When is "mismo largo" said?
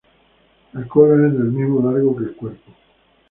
1.51-2.15